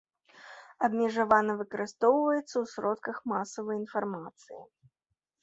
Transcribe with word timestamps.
Абмежавана 0.87 1.51
выкарыстоўваецца 1.59 2.41
ў 2.41 2.65
сродках 2.73 3.21
масавай 3.35 3.75
інфармацыі. 3.83 4.61